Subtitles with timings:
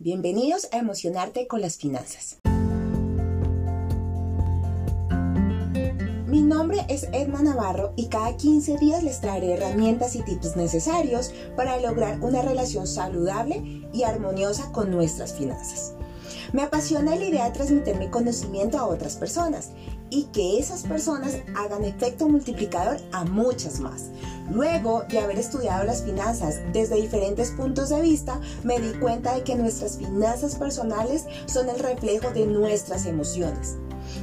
[0.00, 2.36] Bienvenidos a Emocionarte con las Finanzas.
[6.28, 11.34] Mi nombre es Edma Navarro y cada 15 días les traeré herramientas y tips necesarios
[11.56, 15.94] para lograr una relación saludable y armoniosa con nuestras finanzas.
[16.52, 19.70] Me apasiona la idea de transmitir mi conocimiento a otras personas
[20.10, 24.06] y que esas personas hagan efecto multiplicador a muchas más.
[24.50, 29.42] Luego de haber estudiado las finanzas desde diferentes puntos de vista, me di cuenta de
[29.42, 33.76] que nuestras finanzas personales son el reflejo de nuestras emociones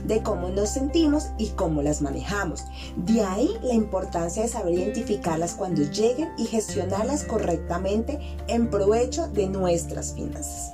[0.06, 2.64] de cómo nos sentimos y cómo las manejamos.
[2.96, 9.48] De ahí la importancia de saber identificarlas cuando lleguen y gestionarlas correctamente en provecho de
[9.48, 10.72] nuestras finanzas.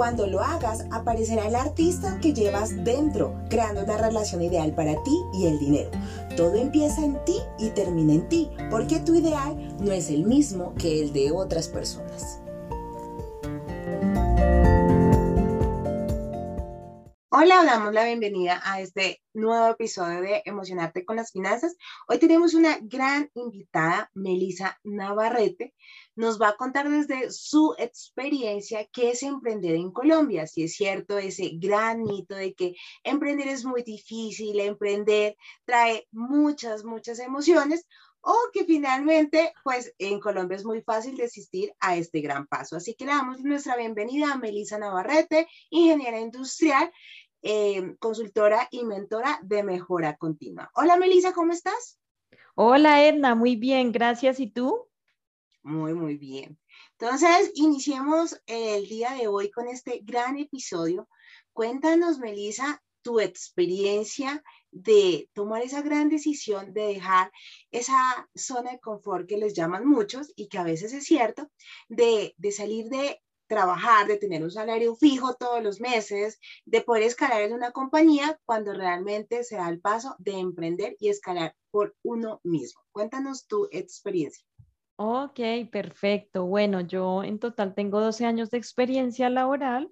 [0.00, 5.14] Cuando lo hagas, aparecerá el artista que llevas dentro, creando una relación ideal para ti
[5.34, 5.90] y el dinero.
[6.38, 10.72] Todo empieza en ti y termina en ti, porque tu ideal no es el mismo
[10.78, 12.40] que el de otras personas.
[17.42, 21.74] Hola, damos la bienvenida a este nuevo episodio de Emocionarte con las Finanzas.
[22.06, 25.72] Hoy tenemos una gran invitada, Melisa Navarrete.
[26.16, 30.46] Nos va a contar desde su experiencia qué es emprender en Colombia.
[30.46, 32.74] Si es cierto ese gran mito de que
[33.04, 37.86] emprender es muy difícil, emprender trae muchas, muchas emociones
[38.22, 42.76] o que finalmente, pues en Colombia es muy fácil desistir a este gran paso.
[42.76, 46.92] Así que le damos nuestra bienvenida a Melisa Navarrete, ingeniera industrial,
[47.42, 50.70] Em, consultora y mentora de mejora continua.
[50.74, 51.98] Hola Melissa, ¿cómo estás?
[52.54, 54.40] Hola Edna, muy bien, gracias.
[54.40, 54.88] ¿Y tú?
[55.62, 56.58] Muy, muy bien.
[56.98, 61.08] Entonces, iniciemos el día de hoy con este gran episodio.
[61.54, 67.32] Cuéntanos, Melissa, tu experiencia de tomar esa gran decisión de dejar
[67.70, 71.50] esa zona de confort que les llaman muchos y que a veces es cierto,
[71.88, 77.02] de, de salir de trabajar, de tener un salario fijo todos los meses, de poder
[77.02, 81.96] escalar en una compañía cuando realmente se da el paso de emprender y escalar por
[82.04, 82.80] uno mismo.
[82.92, 84.46] Cuéntanos tu experiencia.
[84.96, 85.40] Ok,
[85.72, 86.46] perfecto.
[86.46, 89.90] Bueno, yo en total tengo 12 años de experiencia laboral.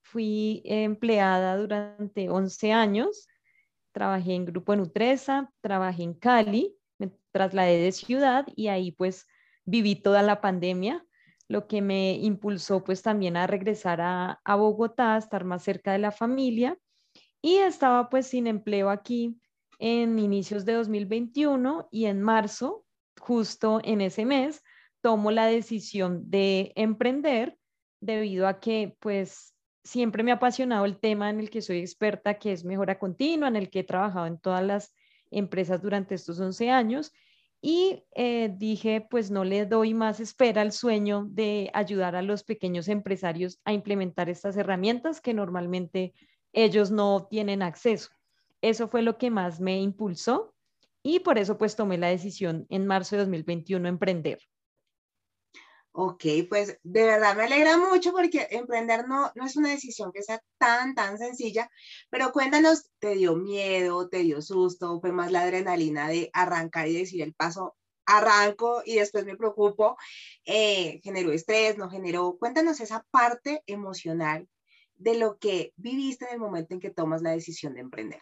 [0.00, 3.28] Fui empleada durante 11 años.
[3.92, 9.26] Trabajé en Grupo Nutresa, trabajé en Cali, me trasladé de ciudad y ahí pues
[9.66, 11.05] viví toda la pandemia
[11.48, 15.98] lo que me impulsó pues también a regresar a, Bogotá, a estar más cerca de
[15.98, 16.78] la familia.
[17.40, 19.38] Y estaba pues sin empleo aquí
[19.78, 22.84] en inicios de 2021 y en marzo,
[23.20, 24.62] justo en ese mes,
[25.00, 27.56] tomo la decisión de emprender
[28.00, 32.38] debido a que pues siempre me ha apasionado el tema en el que soy experta,
[32.38, 34.94] que es mejora continua, en el que he trabajado en todas las
[35.30, 37.12] empresas durante estos 11 años
[37.60, 42.44] y eh, dije, pues no le doy más espera al sueño de ayudar a los
[42.44, 46.14] pequeños empresarios a implementar estas herramientas que normalmente
[46.52, 48.10] ellos no tienen acceso.
[48.60, 50.54] Eso fue lo que más me impulsó
[51.02, 54.38] y por eso pues tomé la decisión en marzo de 2021 emprender.
[55.98, 60.22] Ok, pues de verdad me alegra mucho porque emprender no, no es una decisión que
[60.22, 61.70] sea tan, tan sencilla,
[62.10, 66.98] pero cuéntanos, ¿te dio miedo, te dio susto, fue más la adrenalina de arrancar y
[66.98, 69.96] decir el paso, arranco y después me preocupo,
[70.44, 74.46] eh, generó estrés, no generó, cuéntanos esa parte emocional
[74.96, 78.20] de lo que viviste en el momento en que tomas la decisión de emprender.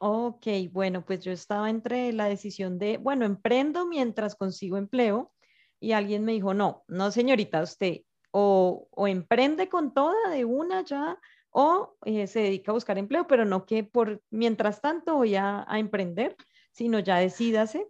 [0.00, 5.32] Ok, bueno, pues yo estaba entre la decisión de, bueno, emprendo mientras consigo empleo
[5.86, 7.98] y alguien me dijo, no, no señorita, usted
[8.32, 11.16] o, emprende con toda de una ya
[11.50, 15.64] o eh, se dedica a buscar empleo, pero no que por mientras tanto voy a,
[15.68, 16.34] a emprender,
[16.72, 17.86] sino ya decídase.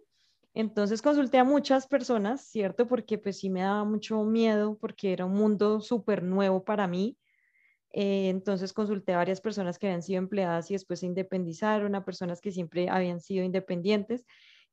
[0.53, 2.87] Entonces consulté a muchas personas, ¿cierto?
[2.87, 7.17] Porque pues sí me daba mucho miedo porque era un mundo súper nuevo para mí.
[7.93, 12.05] Eh, entonces consulté a varias personas que habían sido empleadas y después se independizaron, a
[12.05, 14.23] personas que siempre habían sido independientes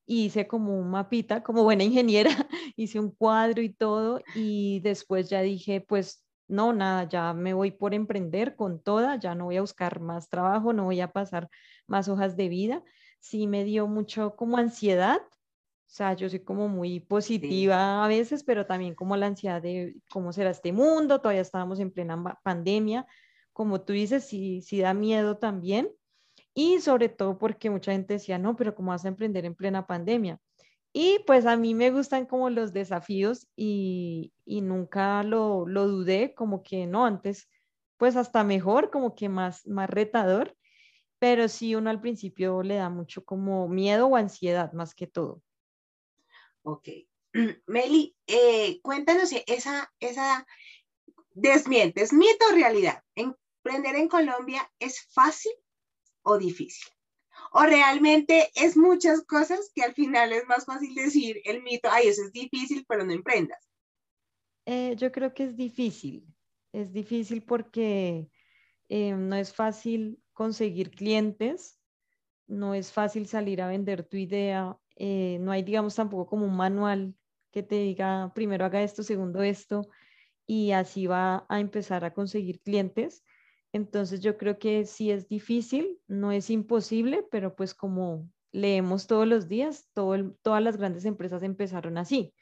[0.07, 2.31] hice como un mapita, como buena ingeniera,
[2.77, 7.71] hice un cuadro y todo y después ya dije, pues no, nada, ya me voy
[7.71, 11.49] por emprender con toda, ya no voy a buscar más trabajo, no voy a pasar
[11.87, 12.83] más hojas de vida.
[13.21, 18.45] Sí me dio mucho como ansiedad, o sea, yo soy como muy positiva a veces,
[18.45, 23.07] pero también como la ansiedad de cómo será este mundo, todavía estábamos en plena pandemia,
[23.53, 25.89] como tú dices, sí, sí da miedo también
[26.55, 29.87] y sobre todo porque mucha gente decía, no, pero ¿cómo vas a emprender en plena
[29.87, 30.41] pandemia?
[30.93, 36.35] Y pues a mí me gustan como los desafíos y, y nunca lo, lo, dudé,
[36.35, 37.49] como que no, antes
[37.97, 40.57] pues hasta mejor, como que más, más retador,
[41.19, 45.43] pero sí uno al principio le da mucho como miedo o ansiedad más que todo.
[46.63, 46.89] Ok.
[47.67, 50.47] Meli, eh, cuéntanos esa, esa
[51.31, 53.03] desmientes, mito o realidad.
[53.17, 55.53] ¿Emprender en Colombia es fácil
[56.25, 56.93] o difícil?
[57.53, 62.09] O realmente es muchas cosas que al final es más fácil decir el mito, ay,
[62.09, 63.71] eso es difícil, pero no emprendas.
[64.67, 66.27] Eh, yo creo que es difícil.
[66.73, 68.29] Es difícil porque
[68.89, 71.79] eh, no es fácil conseguir clientes,
[72.47, 76.57] no es fácil salir a vender tu idea, eh, no hay, digamos, tampoco como un
[76.57, 77.15] manual
[77.51, 79.89] que te diga primero haga esto, segundo esto,
[80.47, 83.25] y así va a empezar a conseguir clientes.
[83.75, 89.27] Entonces yo creo que sí es difícil, no es imposible, pero pues como leemos todos
[89.27, 92.33] los días, todas las grandes empresas empezaron así,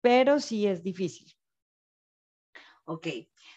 [0.00, 1.34] pero sí es difícil.
[2.84, 3.08] Ok.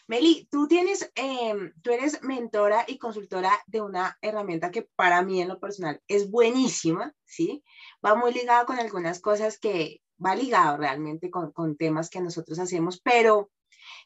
[0.07, 5.39] Meli, tú tienes, em, tú eres mentora y consultora de una herramienta que para mí
[5.39, 7.63] en lo personal es buenísima, ¿sí?
[8.03, 12.57] Va muy ligada con algunas cosas que va ligado realmente con, con temas que nosotros
[12.57, 13.51] hacemos, pero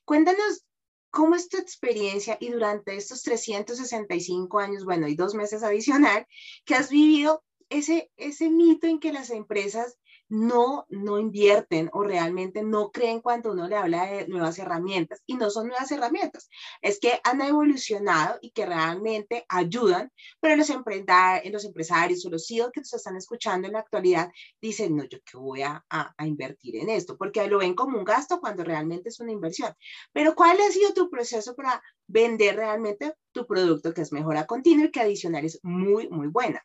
[0.03, 0.65] cuéntanos
[1.11, 6.25] ¿Cómo es tu experiencia y durante estos 365 años, bueno, y dos meses adicional,
[6.65, 9.97] que has vivido ese, ese mito en que las empresas
[10.31, 15.35] no, no invierten o realmente no creen cuando uno le habla de nuevas herramientas y
[15.35, 16.49] no son nuevas herramientas,
[16.81, 22.71] es que han evolucionado y que realmente ayudan, pero los, los empresarios o los CEOs
[22.71, 24.31] que nos están escuchando en la actualidad
[24.61, 27.97] dicen, no, yo qué voy a, a, a invertir en esto, porque lo ven como
[27.97, 29.73] un gasto cuando realmente es una inversión.
[30.13, 34.85] Pero ¿cuál ha sido tu proceso para vender realmente tu producto que es mejora continua
[34.85, 36.63] y que adicional es muy, muy buena?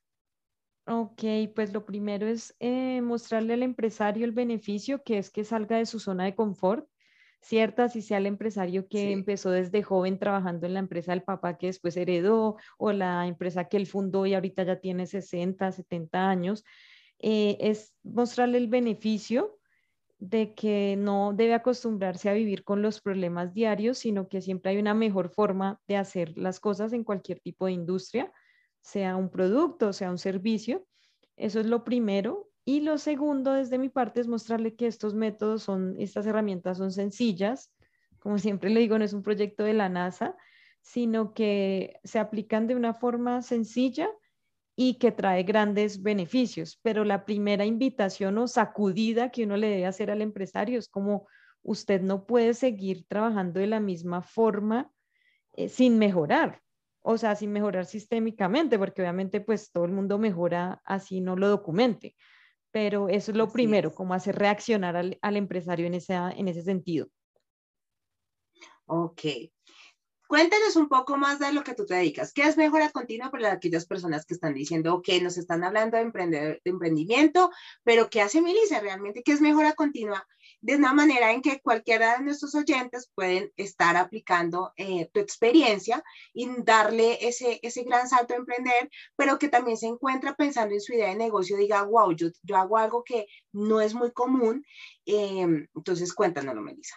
[0.88, 1.22] Ok,
[1.54, 5.86] pues lo primero es eh, mostrarle al empresario el beneficio que es que salga de
[5.86, 6.88] su zona de confort,
[7.40, 7.88] ¿cierto?
[7.88, 11.66] Si sea el empresario que empezó desde joven trabajando en la empresa del papá que
[11.66, 16.64] después heredó o la empresa que él fundó y ahorita ya tiene 60, 70 años,
[17.18, 19.58] eh, es mostrarle el beneficio
[20.18, 24.78] de que no debe acostumbrarse a vivir con los problemas diarios, sino que siempre hay
[24.78, 28.32] una mejor forma de hacer las cosas en cualquier tipo de industria
[28.86, 30.86] sea un producto, sea un servicio.
[31.36, 32.48] Eso es lo primero.
[32.64, 36.92] Y lo segundo, desde mi parte, es mostrarle que estos métodos son, estas herramientas son
[36.92, 37.74] sencillas.
[38.20, 40.36] Como siempre le digo, no es un proyecto de la NASA,
[40.82, 44.08] sino que se aplican de una forma sencilla
[44.76, 46.78] y que trae grandes beneficios.
[46.80, 51.26] Pero la primera invitación o sacudida que uno le debe hacer al empresario es como
[51.62, 54.92] usted no puede seguir trabajando de la misma forma
[55.54, 56.62] eh, sin mejorar
[57.08, 61.48] o sea, sin mejorar sistémicamente, porque obviamente pues todo el mundo mejora así no lo
[61.48, 62.16] documente,
[62.72, 66.62] pero eso es lo primero, como hacer reaccionar al, al, empresario en, esa, en ese
[66.62, 67.06] sentido.
[68.86, 69.20] Ok,
[70.28, 72.32] Cuéntanos un poco más de lo que tú te dedicas.
[72.32, 76.02] ¿Qué es mejora continua para aquellas personas que están diciendo, ok, nos están hablando de,
[76.02, 77.50] emprender, de emprendimiento,
[77.84, 79.22] pero ¿qué hace Melissa realmente?
[79.22, 80.26] ¿Qué es mejora continua?
[80.60, 86.02] De una manera en que cualquiera de nuestros oyentes pueden estar aplicando eh, tu experiencia
[86.32, 90.80] y darle ese, ese gran salto a emprender, pero que también se encuentra pensando en
[90.80, 94.64] su idea de negocio, diga, wow, yo, yo hago algo que no es muy común.
[95.04, 96.96] Eh, entonces, cuéntanoslo, Melissa.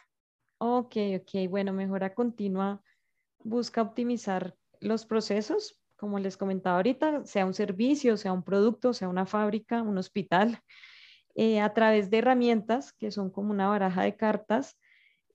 [0.58, 2.82] Ok, ok, bueno, mejora continua
[3.44, 9.10] busca optimizar los procesos, como les comentaba ahorita, sea un servicio, sea un producto, sea
[9.10, 10.62] una fábrica, un hospital,
[11.36, 14.78] eh, a través de herramientas que son como una baraja de cartas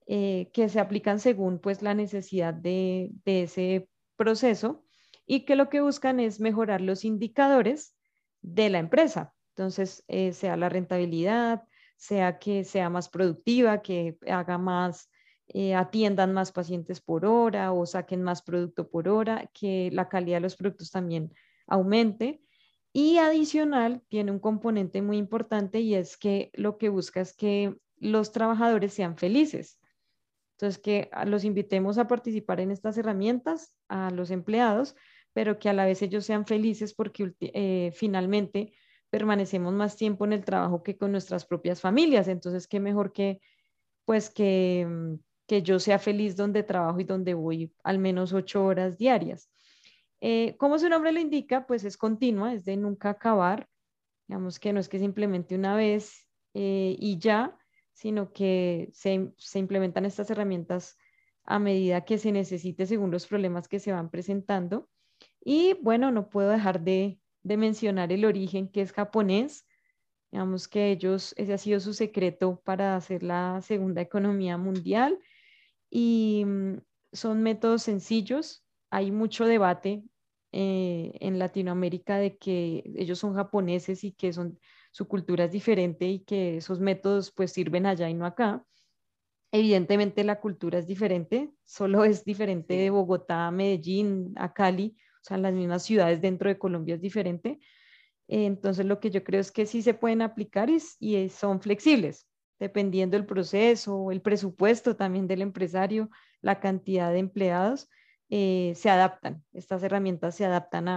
[0.06, 4.84] eh, que se aplican según pues la necesidad de, ese proceso
[5.26, 7.96] y que lo que buscan es mejorar los indicadores
[8.42, 9.32] de la empresa.
[9.50, 11.62] Entonces, eh, sea la rentabilidad,
[11.96, 15.08] sea que sea más productiva, que haga más
[15.48, 20.38] eh, atiendan más pacientes por hora o saquen más producto por hora, que la calidad
[20.38, 21.32] de los productos también
[21.66, 22.40] aumente.
[22.92, 27.76] Y adicional, tiene un componente muy importante y es que lo que busca es que
[27.98, 29.80] los trabajadores sean felices.
[30.56, 34.94] Entonces, que los invitemos a participar en estas herramientas, a los empleados,
[35.32, 38.72] pero que a la vez ellos sean felices porque eh, finalmente
[39.10, 42.28] permanecemos más tiempo en el trabajo que con nuestras propias familias.
[42.28, 43.40] Entonces, qué mejor que,
[44.04, 45.14] pues, que mm,
[45.46, 49.50] que yo sea feliz donde trabajo y donde voy al menos ocho horas diarias.
[50.20, 53.68] Eh, como su nombre lo indica, pues es continua, es de nunca acabar.
[54.26, 57.58] Digamos que no es que simplemente una vez eh, y ya,
[57.92, 60.96] sino que se, se, implementan estas herramientas
[61.44, 64.88] a medida que se necesite según los problemas que se van presentando.
[65.44, 69.66] Y bueno, no puedo dejar de, de mencionar el origen que es japonés.
[70.32, 75.18] Digamos que ellos, ese ha sido su secreto para hacer la segunda economía mundial
[75.94, 76.80] y mm,
[77.12, 78.64] son métodos sencillos.
[78.90, 80.02] Hay mucho debate
[80.50, 84.58] eh, en Latinoamérica de que ellos son japoneses y que son,
[84.90, 88.64] su cultura es diferente y que esos métodos pues sirven allá y no acá.
[89.52, 95.24] Evidentemente la cultura es diferente, solo es diferente de Bogotá a Medellín, a Cali, o
[95.24, 97.60] sea, las mismas ciudades dentro de Colombia es diferente.
[98.26, 102.26] Entonces lo que yo creo es que sí se pueden aplicar y, son flexibles,
[102.58, 107.88] dependiendo del proceso, el presupuesto también del empresario, la cantidad de empleados,
[108.28, 110.88] eh, se adaptan, estas herramientas se adaptan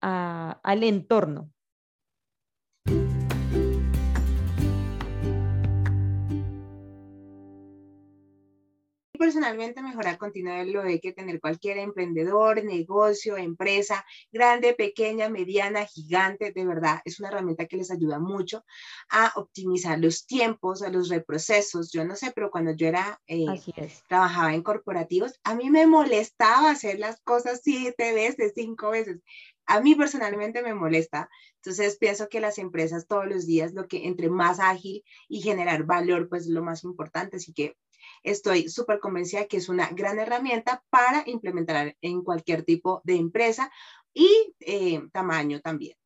[0.00, 1.50] al entorno.
[9.32, 16.52] Personalmente mejora continua lo de que tener cualquier emprendedor, negocio, empresa, grande, pequeña, mediana, gigante,
[16.52, 18.62] de verdad, es una herramienta que les ayuda mucho
[19.08, 21.90] a optimizar los tiempos, a los reprocesos.
[21.90, 23.46] Yo no sé, pero cuando yo era, eh,
[24.06, 29.20] trabajaba en corporativos, a mí me molestaba hacer las cosas siete veces, cinco veces.
[29.64, 31.30] A mí personalmente me molesta.
[31.56, 35.84] Entonces pienso que las empresas todos los días, lo que entre más ágil y generar
[35.84, 37.38] valor, pues es lo más importante.
[37.38, 37.76] Así que
[38.22, 43.70] estoy súper convencida que es una gran herramienta para implementar en cualquier tipo de empresa
[44.14, 45.96] y eh, tamaño también.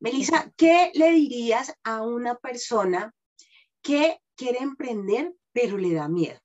[0.00, 3.14] Melissa, ¿qué le dirías a una persona
[3.82, 6.40] que quiere emprender pero le da miedo?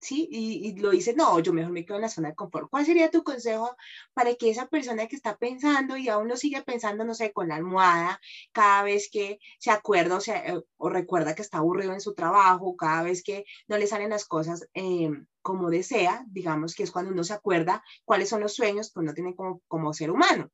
[0.00, 0.28] ¿Sí?
[0.30, 2.68] Y, lo dice, no, yo mejor me quedo en la zona de confort.
[2.70, 3.76] ¿Cuál sería tu consejo
[4.14, 7.48] para que esa persona que está pensando y aún no sigue pensando, no sé, con
[7.48, 8.20] la almohada,
[8.52, 12.76] cada vez que se acuerda o, eh, o recuerda que está aburrido en su trabajo,
[12.76, 15.10] cada vez que no le salen las cosas eh,
[15.42, 19.14] como desea, digamos que es cuando uno se acuerda cuáles son los sueños que uno
[19.14, 20.50] tiene como, como ser humano?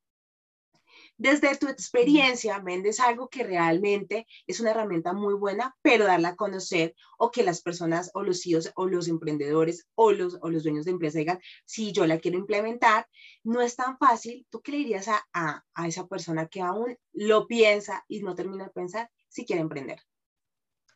[1.18, 6.36] Desde tu experiencia, vendes algo que realmente es una herramienta muy buena, pero darla a
[6.36, 10.62] conocer o que las personas o los CEOs o los emprendedores o los, o los
[10.62, 13.08] dueños de empresa digan, si yo la quiero implementar,
[13.44, 14.46] no es tan fácil.
[14.50, 18.64] ¿Tú qué le dirías a, a, esa persona que aún lo piensa y no termina
[18.64, 20.00] de pensar si quiere emprender?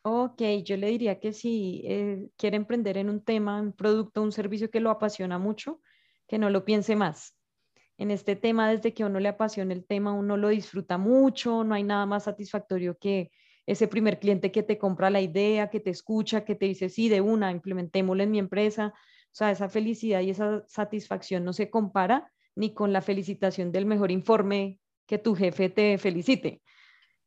[0.03, 4.33] Ok, yo le diría que si eh, quiere emprender en un tema, un producto, un
[4.33, 5.81] servicio que lo apasiona mucho,
[6.29, 7.35] que no lo piense más
[8.01, 11.75] en este tema, desde que uno le apasiona el tema, uno lo disfruta mucho, no
[11.75, 13.31] hay nada más satisfactorio que
[13.67, 17.11] ese primer cliente que te compra la idea, que te escucha, que te dice, sí,
[17.11, 18.95] de una, implementémoslo en mi empresa.
[18.97, 23.85] O sea, esa felicidad y esa satisfacción no se compara ni con la felicitación del
[23.85, 26.63] mejor informe que tu jefe te felicite.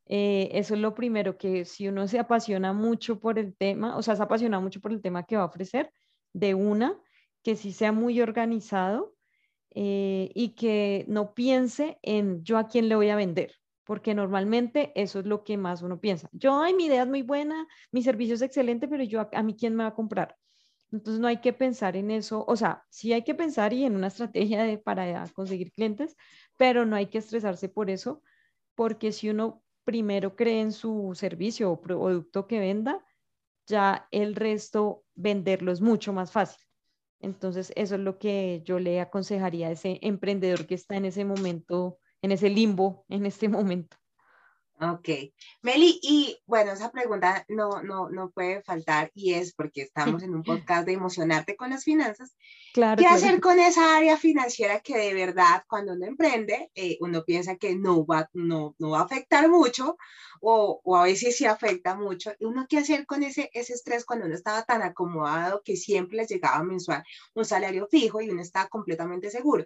[0.08, 4.01] Eh, eso es lo primero, que si uno se apasiona mucho por el tema, o
[4.01, 5.92] sea, se apasiona mucho por el tema que va a ofrecer,
[6.34, 7.00] de una,
[7.44, 9.13] que sí sea muy organizado,
[9.75, 13.53] eh, y que no piense en yo a quién le voy a vender,
[13.84, 16.30] porque normalmente eso es lo que más uno piensa.
[16.32, 19.56] Yo, ay, mi idea es muy buena, mi servicio es excelente, pero yo a, mí
[19.56, 20.36] quién me va a comprar.
[20.92, 23.96] Entonces no hay que pensar en eso, o sea, sí hay que pensar y en
[23.96, 26.15] una estrategia para conseguir clientes,
[26.56, 28.22] pero no hay que estresarse por eso,
[28.75, 33.03] porque si uno primero cree en su servicio o producto que venda,
[33.65, 36.63] ya el resto venderlo es mucho más fácil.
[37.24, 41.25] Entonces, eso es lo que yo le aconsejaría a ese emprendedor que está en ese
[41.25, 43.98] momento, en ese limbo, en este momento.
[44.80, 45.08] Ok.
[45.62, 50.34] Meli, y bueno, esa pregunta no, no, no puede faltar y es porque estamos en
[50.36, 52.36] un podcast de emocionarte con las finanzas.
[52.74, 57.24] Claro, ¿Qué hacer con esa área financiera que de verdad cuando uno emprende, eh, uno
[57.24, 59.96] piensa que no va, no, no va a afectar mucho
[60.42, 62.34] o, o, a veces sí afecta mucho?
[62.39, 66.18] ¿Y uno qué hacer con ese, ese estrés cuando uno estaba tan acomodado que siempre
[66.18, 67.03] les llegaba mensual
[67.36, 69.65] un salario fijo y uno estaba completamente seguro?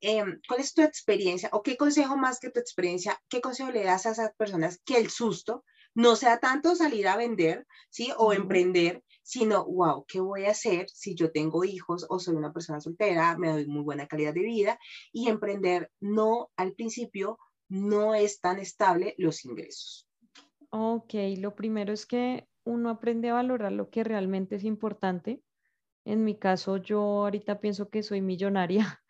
[0.00, 3.84] Em, ¿cuál es tu experiencia o qué consejo más que tu experiencia, qué consejo le
[3.84, 8.12] das a esas personas que el susto no sea tanto salir a vender, ¿sí?
[8.18, 12.52] O emprender, sino, wow, ¿qué voy a hacer si yo tengo hijos o soy una
[12.52, 14.78] persona soltera, me doy muy buena calidad de vida?
[15.10, 17.38] Y emprender no, al principio,
[17.68, 20.06] no es tan estable los ingresos.
[20.68, 25.42] Ok, lo primero es que uno aprende a valorar lo que realmente es importante.
[26.04, 29.02] En mi caso, yo ahorita pienso que soy millonaria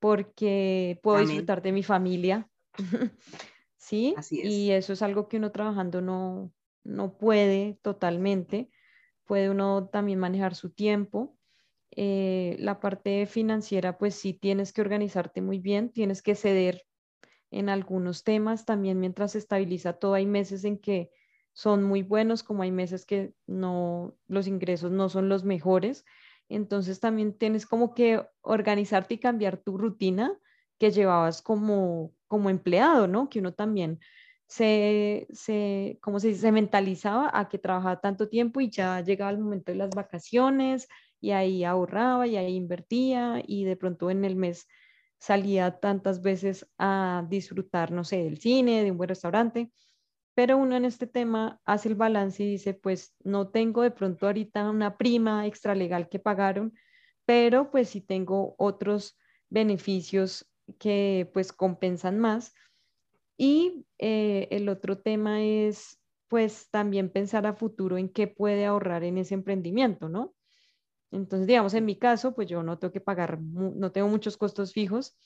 [0.00, 2.48] porque puedo disfrutar de mi familia.
[3.76, 4.14] ¿Sí?
[4.30, 6.52] Y eso es algo que uno trabajando no,
[6.82, 8.70] no puede totalmente.
[9.24, 11.36] Puede uno también manejar su tiempo.
[11.92, 16.86] Eh, la parte financiera, pues sí tienes que organizarte muy bien, tienes que ceder
[17.50, 18.64] en algunos temas.
[18.64, 21.10] También mientras se estabiliza todo, hay meses en que
[21.52, 26.04] son muy buenos, como hay meses que no, los ingresos no son los mejores.
[26.50, 30.36] Entonces también tienes como que organizarte y cambiar tu rutina
[30.78, 33.28] que llevabas como, como empleado, ¿no?
[33.30, 34.00] Que uno también
[34.46, 39.38] se, se, como se, se mentalizaba a que trabajaba tanto tiempo y ya llegaba el
[39.38, 40.88] momento de las vacaciones
[41.20, 44.66] y ahí ahorraba y ahí invertía y de pronto en el mes
[45.20, 49.70] salía tantas veces a disfrutar, no sé, del cine, de un buen restaurante,
[50.40, 54.24] pero uno en este tema hace el balance y dice, pues no tengo de pronto
[54.24, 56.72] ahorita una prima extralegal que pagaron,
[57.26, 59.18] pero pues sí tengo otros
[59.50, 62.54] beneficios que pues compensan más.
[63.36, 69.04] Y eh, el otro tema es pues también pensar a futuro en qué puede ahorrar
[69.04, 70.34] en ese emprendimiento, ¿no?
[71.10, 74.72] Entonces, digamos, en mi caso, pues yo no tengo que pagar, no tengo muchos costos
[74.72, 75.18] fijos,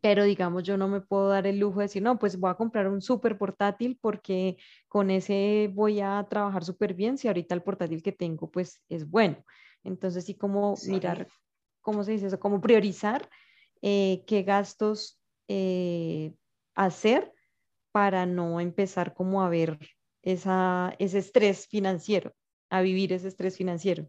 [0.00, 2.54] pero digamos, yo no me puedo dar el lujo de decir, no, pues voy a
[2.54, 4.56] comprar un súper portátil porque
[4.88, 9.08] con ese voy a trabajar súper bien si ahorita el portátil que tengo, pues es
[9.08, 9.44] bueno.
[9.84, 11.28] Entonces, sí, como mirar,
[11.80, 12.40] ¿cómo se dice eso?
[12.40, 13.28] Como priorizar
[13.82, 16.34] eh, qué gastos eh,
[16.74, 17.32] hacer
[17.92, 19.78] para no empezar como a ver
[20.22, 22.34] esa, ese estrés financiero,
[22.70, 24.08] a vivir ese estrés financiero.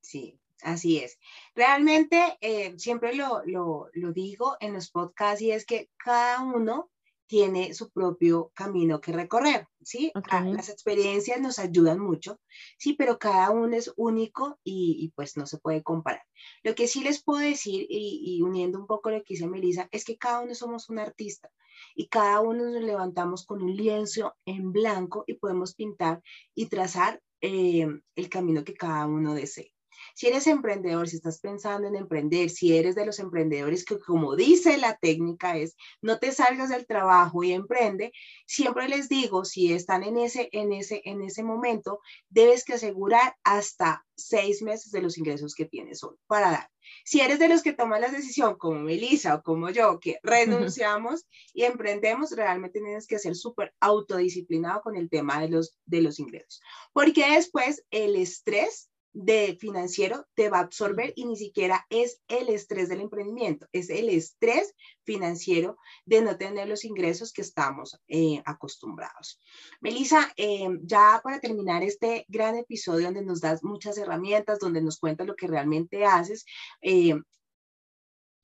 [0.00, 1.18] Sí, así es.
[1.54, 6.90] Realmente eh, siempre lo, lo, lo, digo en los podcasts y es que cada uno
[7.26, 10.12] tiene su propio camino que recorrer, ¿sí?
[10.28, 12.38] Ah, las experiencias nos ayudan mucho,
[12.76, 16.22] sí, pero cada uno es único y, pues no se puede comparar.
[16.62, 19.88] Lo que sí les puedo decir, y, y uniendo un poco lo que dice Melissa,
[19.92, 21.50] es que cada uno somos un artista
[21.94, 26.22] y cada uno nos levantamos con un lienzo en blanco y podemos pintar
[26.54, 29.71] y trazar eh, el camino que cada uno desee.
[30.14, 34.36] Si eres emprendedor, si estás pensando en emprender, si eres de los emprendedores que como
[34.36, 38.12] dice la técnica es, no te salgas del trabajo y emprende,
[38.46, 43.36] siempre les digo, si están en ese, en ese, en ese momento, debes que asegurar
[43.44, 46.70] hasta seis meses de los ingresos que tienes hoy para dar.
[47.04, 51.26] Si eres de los que toman la decisión, como Melissa o como yo, que renunciamos
[51.54, 56.18] y emprendemos, realmente tienes que ser súper autodisciplinado con el tema de los, de los
[56.18, 56.60] ingresos.
[56.92, 62.48] Porque después el estrés de financiero te va a absorber y ni siquiera es el
[62.48, 68.42] estrés del emprendimiento, es el estrés financiero de no tener los ingresos que estamos eh,
[68.44, 69.40] acostumbrados.
[69.80, 74.98] Melissa, eh, ya para terminar este gran episodio donde nos das muchas herramientas, donde nos
[74.98, 76.44] cuentas lo que realmente haces,
[76.80, 77.14] eh,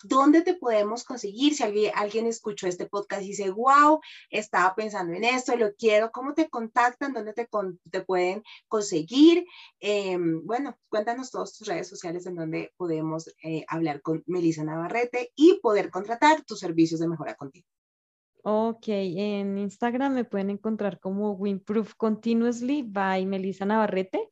[0.05, 1.55] ¿Dónde te podemos conseguir?
[1.55, 6.35] Si alguien, escuchó este podcast y dice, wow, estaba pensando en esto, lo quiero, ¿cómo
[6.35, 7.13] te contactan?
[7.13, 7.49] ¿Dónde te,
[7.91, 9.47] te pueden conseguir?
[9.81, 15.33] Em, bueno, cuéntanos todas tus redes sociales en donde podemos eh, hablar con Melissa Navarrete
[15.35, 17.69] y poder contratar tus servicios de mejora continua.
[18.43, 24.28] Ok, en Instagram me pueden encontrar como Winproof Continuously by Melissa Navarrete.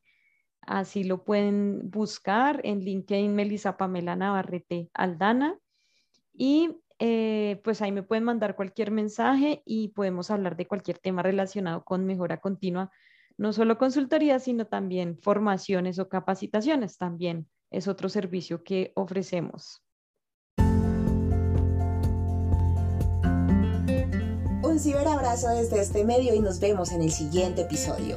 [0.67, 5.57] Así lo pueden buscar en LinkedIn Melissa Pamela Navarrete Aldana.
[6.35, 11.23] Y eh, pues ahí me pueden mandar cualquier mensaje y podemos hablar de cualquier tema
[11.23, 12.91] relacionado con mejora continua,
[13.39, 16.99] no solo consultoría, sino también formaciones o capacitaciones.
[16.99, 19.85] También es otro servicio que ofrecemos.
[24.65, 28.17] Un ciberabrazo desde este medio y nos vemos en el siguiente episodio.